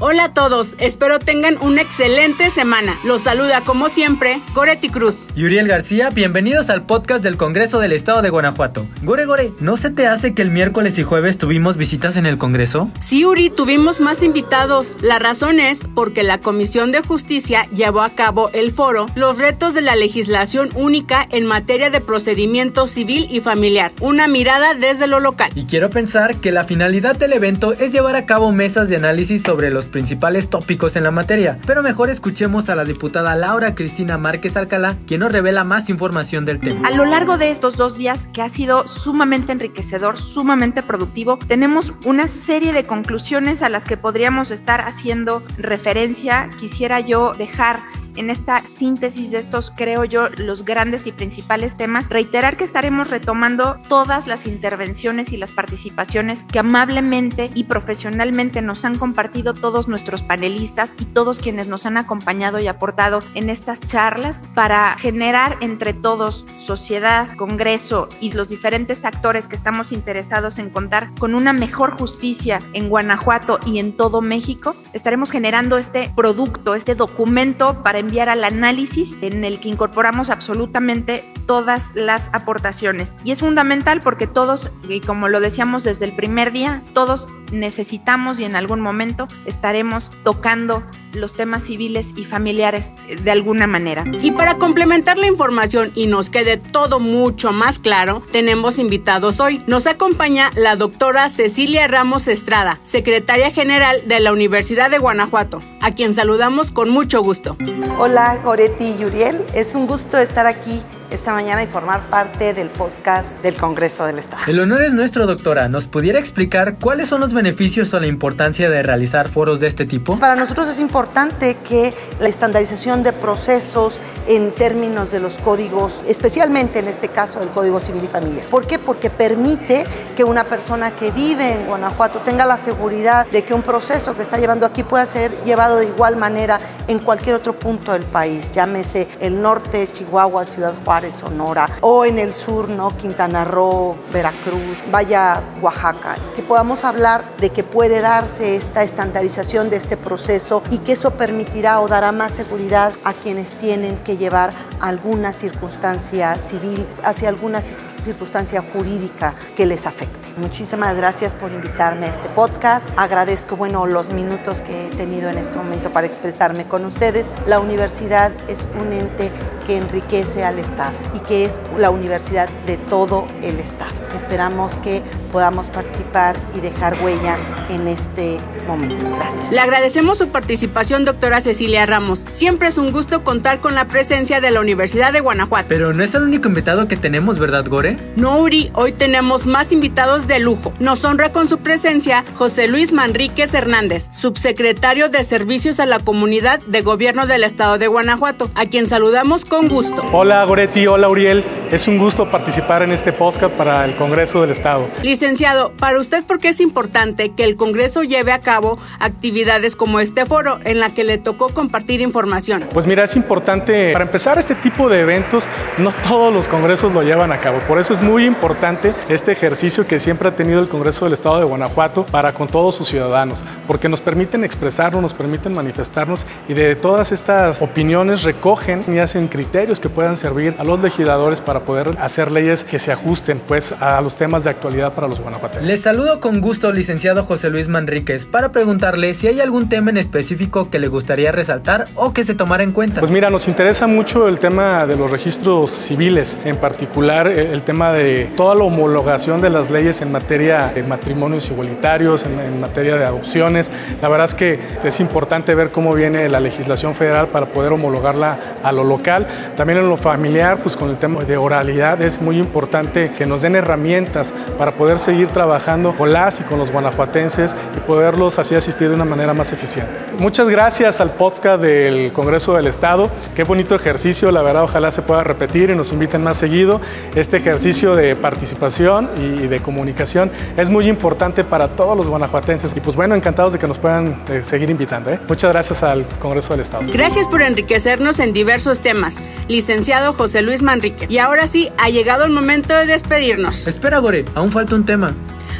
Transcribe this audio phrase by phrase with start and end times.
[0.00, 2.98] Hola a todos, espero tengan una excelente semana.
[3.04, 5.28] Los saluda como siempre Goretti Cruz.
[5.36, 8.88] Y Uriel García, bienvenidos al podcast del Congreso del Estado de Guanajuato.
[9.04, 12.38] Gore Gore, ¿no se te hace que el miércoles y jueves tuvimos visitas en el
[12.38, 12.90] Congreso?
[12.98, 14.96] Sí, Uri, tuvimos más invitados.
[15.00, 19.74] La razón es porque la Comisión de Justicia llevó a cabo el foro Los retos
[19.74, 23.92] de la legislación única en materia de procedimiento civil y familiar.
[24.00, 25.52] Una mirada desde lo local.
[25.54, 29.42] Y quiero pensar que la finalidad del evento es llevar a cabo mesas de análisis
[29.42, 34.18] sobre los principales tópicos en la materia, pero mejor escuchemos a la diputada Laura Cristina
[34.18, 36.88] Márquez Alcalá, quien nos revela más información del tema.
[36.88, 41.92] A lo largo de estos dos días, que ha sido sumamente enriquecedor, sumamente productivo, tenemos
[42.04, 46.50] una serie de conclusiones a las que podríamos estar haciendo referencia.
[46.58, 47.80] Quisiera yo dejar
[48.16, 53.10] en esta síntesis de estos, creo yo, los grandes y principales temas, reiterar que estaremos
[53.10, 59.88] retomando todas las intervenciones y las participaciones que amablemente y profesionalmente nos han compartido todos
[59.88, 65.56] nuestros panelistas y todos quienes nos han acompañado y aportado en estas charlas para generar
[65.60, 71.52] entre todos, sociedad, Congreso y los diferentes actores que estamos interesados en contar con una
[71.52, 77.98] mejor justicia en Guanajuato y en todo México, estaremos generando este producto, este documento para
[78.04, 83.16] enviar al análisis en el que incorporamos absolutamente todas las aportaciones.
[83.24, 88.38] Y es fundamental porque todos, y como lo decíamos desde el primer día, todos necesitamos
[88.40, 94.04] y en algún momento estaremos tocando los temas civiles y familiares de alguna manera.
[94.22, 99.62] Y para complementar la información y nos quede todo mucho más claro, tenemos invitados hoy.
[99.66, 105.92] Nos acompaña la doctora Cecilia Ramos Estrada, secretaria general de la Universidad de Guanajuato, a
[105.92, 107.56] quien saludamos con mucho gusto.
[107.98, 112.68] Hola Goretti y Uriel, es un gusto estar aquí esta mañana y formar parte del
[112.68, 114.42] podcast del Congreso del Estado.
[114.46, 115.68] El honor es nuestro, doctora.
[115.68, 119.86] ¿Nos pudiera explicar cuáles son los beneficios o la importancia de realizar foros de este
[119.86, 120.18] tipo?
[120.18, 126.78] Para nosotros es importante que la estandarización de procesos en términos de los códigos, especialmente
[126.78, 128.46] en este caso el Código Civil y Familiar.
[128.46, 128.78] ¿Por qué?
[128.78, 133.62] Porque permite que una persona que vive en Guanajuato tenga la seguridad de que un
[133.62, 137.92] proceso que está llevando aquí pueda ser llevado de igual manera en cualquier otro punto
[137.92, 142.96] del país, llámese el norte, Chihuahua, Ciudad Juárez Sonora, o en el sur, ¿no?
[142.96, 149.76] Quintana Roo, Veracruz, vaya Oaxaca, que podamos hablar de que puede darse esta estandarización de
[149.76, 154.52] este proceso y que eso permitirá o dará más seguridad a quienes tienen que llevar
[154.80, 160.24] alguna circunstancia civil hacia alguna circunstancia jurídica que les afecte.
[160.36, 162.84] Muchísimas gracias por invitarme a este podcast.
[162.96, 167.26] Agradezco, bueno, los minutos que he tenido en este momento para expresarme con ustedes.
[167.46, 169.30] La universidad es un ente
[169.66, 173.92] que enriquece al Estado y que es la universidad de todo el Estado.
[174.16, 175.02] Esperamos que
[175.32, 177.36] podamos participar y dejar huella
[177.68, 178.96] en este momento.
[179.16, 179.52] Gracias.
[179.52, 182.26] Le agradecemos su participación, doctora Cecilia Ramos.
[182.30, 185.66] Siempre es un gusto contar con la presencia de la Universidad de Guanajuato.
[185.68, 187.96] Pero no es el único invitado que tenemos, ¿verdad, Gore?
[188.16, 190.72] No, Uri, hoy tenemos más invitados de lujo.
[190.80, 196.60] Nos honra con su presencia José Luis Manríquez Hernández, subsecretario de Servicios a la Comunidad
[196.66, 200.04] de Gobierno del Estado de Guanajuato, a quien saludamos con gusto.
[200.12, 201.44] Hola, Goretti, hola, Uriel.
[201.74, 204.86] Es un gusto participar en este podcast para el Congreso del Estado.
[205.02, 209.98] Licenciado, para usted, ¿por qué es importante que el Congreso lleve a cabo actividades como
[209.98, 212.64] este foro en la que le tocó compartir información?
[212.72, 215.48] Pues mira, es importante, para empezar este tipo de eventos,
[215.78, 217.58] no todos los congresos lo llevan a cabo.
[217.66, 221.40] Por eso es muy importante este ejercicio que siempre ha tenido el Congreso del Estado
[221.40, 226.54] de Guanajuato para con todos sus ciudadanos, porque nos permiten expresarnos, nos permiten manifestarnos y
[226.54, 231.63] de todas estas opiniones recogen y hacen criterios que puedan servir a los legisladores para
[231.64, 235.66] poder hacer leyes que se ajusten pues a los temas de actualidad para los guanajuatenses.
[235.66, 239.96] Les saludo con gusto, licenciado José Luis Manríquez, para preguntarle si hay algún tema en
[239.96, 243.00] específico que le gustaría resaltar o que se tomara en cuenta.
[243.00, 247.92] Pues mira, nos interesa mucho el tema de los registros civiles, en particular el tema
[247.92, 252.96] de toda la homologación de las leyes en materia de matrimonios igualitarios, en, en materia
[252.96, 253.70] de adopciones.
[254.02, 258.38] La verdad es que es importante ver cómo viene la legislación federal para poder homologarla
[258.62, 259.26] a lo local.
[259.56, 263.54] También en lo familiar, pues con el tema de es muy importante que nos den
[263.54, 268.88] herramientas para poder seguir trabajando con las y con los guanajuatenses y poderlos así asistir
[268.88, 270.00] de una manera más eficiente.
[270.18, 273.10] Muchas gracias al podcast del Congreso del Estado.
[273.34, 276.80] Qué bonito ejercicio, la verdad ojalá se pueda repetir y nos inviten más seguido.
[277.14, 282.80] Este ejercicio de participación y de comunicación es muy importante para todos los guanajuatenses y
[282.80, 285.10] pues bueno, encantados de que nos puedan eh, seguir invitando.
[285.10, 285.20] ¿eh?
[285.28, 286.84] Muchas gracias al Congreso del Estado.
[286.92, 289.16] Gracias por enriquecernos en diversos temas,
[289.48, 291.06] licenciado José Luis Manrique.
[291.08, 293.66] Y ahora sí, ha llegado el momento de despedirnos.
[293.66, 295.14] Espera, Gore, aún falta un tema.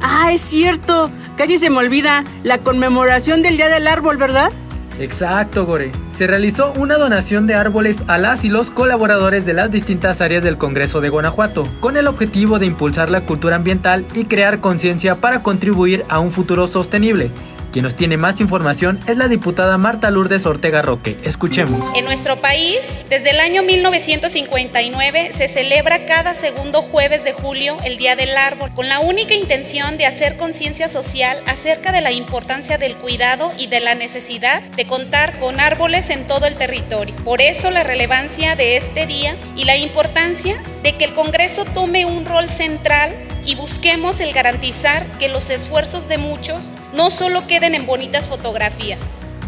[0.00, 1.10] Ah, es cierto.
[1.36, 2.24] Casi se me olvida.
[2.42, 4.52] La conmemoración del Día del Árbol, ¿verdad?
[4.98, 5.92] Exacto, Gore.
[6.10, 10.42] Se realizó una donación de árboles a las y los colaboradores de las distintas áreas
[10.42, 15.16] del Congreso de Guanajuato, con el objetivo de impulsar la cultura ambiental y crear conciencia
[15.16, 17.30] para contribuir a un futuro sostenible.
[17.76, 21.18] Quien nos tiene más información es la diputada Marta Lourdes Ortega Roque.
[21.24, 21.84] Escuchemos.
[21.94, 22.78] En nuestro país,
[23.10, 28.72] desde el año 1959 se celebra cada segundo jueves de julio el Día del Árbol,
[28.72, 33.66] con la única intención de hacer conciencia social acerca de la importancia del cuidado y
[33.66, 37.14] de la necesidad de contar con árboles en todo el territorio.
[37.26, 42.06] Por eso la relevancia de este día y la importancia de que el Congreso tome
[42.06, 43.14] un rol central
[43.46, 46.58] y busquemos el garantizar que los esfuerzos de muchos
[46.92, 49.00] no solo queden en bonitas fotografías,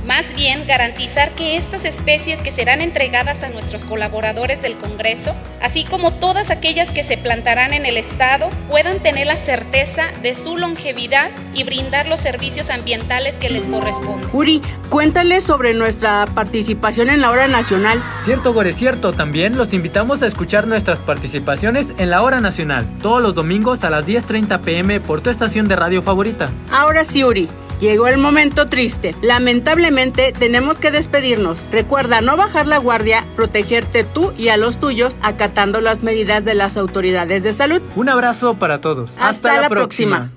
[0.07, 5.85] más bien garantizar que estas especies que serán entregadas a nuestros colaboradores del Congreso, así
[5.85, 10.57] como todas aquellas que se plantarán en el Estado, puedan tener la certeza de su
[10.57, 14.29] longevidad y brindar los servicios ambientales que les corresponden.
[14.33, 18.03] Uri, cuéntales sobre nuestra participación en la hora nacional.
[18.25, 19.13] Cierto, Gore, cierto.
[19.13, 23.91] También los invitamos a escuchar nuestras participaciones en la hora nacional, todos los domingos a
[23.91, 26.51] las 10.30 pm por tu estación de radio favorita.
[26.71, 27.49] Ahora sí, Uri.
[27.81, 29.15] Llegó el momento triste.
[29.23, 31.69] Lamentablemente tenemos que despedirnos.
[31.71, 36.55] Recuerda no bajar la guardia, protegerte tú y a los tuyos acatando las medidas de
[36.55, 37.81] las autoridades de salud.
[37.95, 39.13] Un abrazo para todos.
[39.19, 40.33] Hasta, la, próxima.